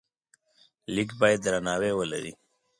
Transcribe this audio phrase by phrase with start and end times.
[0.93, 2.33] لیک باید درناوی ولري.